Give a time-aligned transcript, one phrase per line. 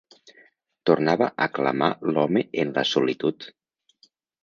[0.91, 3.51] Tornava a clamar l'home en la solitud